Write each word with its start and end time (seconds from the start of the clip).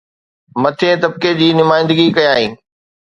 مٿئين 0.61 0.95
طبقي 1.03 1.33
جي 1.41 1.49
نمائندگي 1.59 2.07
ڪيائين 2.17 2.53